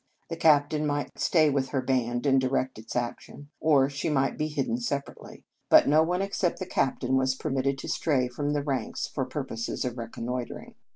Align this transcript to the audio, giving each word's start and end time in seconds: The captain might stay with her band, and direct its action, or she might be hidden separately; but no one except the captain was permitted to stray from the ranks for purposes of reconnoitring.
The 0.29 0.35
captain 0.35 0.87
might 0.87 1.19
stay 1.19 1.51
with 1.51 1.69
her 1.69 1.81
band, 1.83 2.25
and 2.25 2.41
direct 2.41 2.79
its 2.79 2.95
action, 2.95 3.49
or 3.59 3.87
she 3.87 4.09
might 4.09 4.35
be 4.35 4.47
hidden 4.47 4.79
separately; 4.81 5.45
but 5.69 5.87
no 5.87 6.01
one 6.01 6.23
except 6.23 6.57
the 6.57 6.65
captain 6.65 7.17
was 7.17 7.35
permitted 7.35 7.77
to 7.77 7.87
stray 7.87 8.27
from 8.27 8.53
the 8.53 8.63
ranks 8.63 9.05
for 9.07 9.25
purposes 9.25 9.85
of 9.85 9.99
reconnoitring. 9.99 10.73